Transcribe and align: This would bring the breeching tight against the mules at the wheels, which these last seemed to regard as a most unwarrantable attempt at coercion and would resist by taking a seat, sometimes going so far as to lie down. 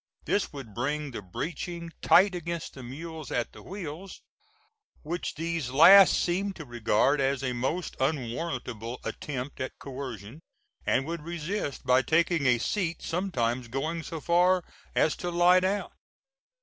This 0.25 0.51
would 0.51 0.73
bring 0.73 1.11
the 1.11 1.21
breeching 1.21 1.91
tight 2.01 2.33
against 2.33 2.73
the 2.73 2.81
mules 2.81 3.29
at 3.31 3.51
the 3.53 3.61
wheels, 3.61 4.19
which 5.03 5.35
these 5.35 5.69
last 5.69 6.15
seemed 6.17 6.55
to 6.55 6.65
regard 6.65 7.21
as 7.21 7.43
a 7.43 7.53
most 7.53 7.95
unwarrantable 7.99 8.99
attempt 9.03 9.59
at 9.61 9.77
coercion 9.77 10.41
and 10.87 11.05
would 11.05 11.21
resist 11.21 11.85
by 11.85 12.01
taking 12.01 12.47
a 12.47 12.57
seat, 12.57 13.03
sometimes 13.03 13.67
going 13.67 14.01
so 14.01 14.19
far 14.19 14.63
as 14.95 15.15
to 15.17 15.29
lie 15.29 15.59
down. 15.59 15.91